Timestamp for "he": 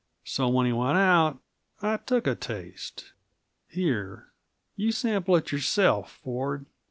0.65-0.73